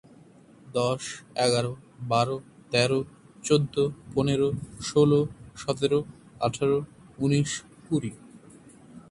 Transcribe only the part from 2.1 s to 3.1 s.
বারো, তেরো,